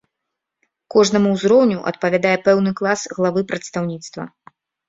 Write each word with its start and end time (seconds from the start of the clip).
Кожнаму 0.95 1.33
ўзроўню 1.35 1.77
адпавядае 1.93 2.33
пэўны 2.49 2.75
клас 2.81 3.07
главы 3.19 3.47
прадстаўніцтва. 3.53 4.23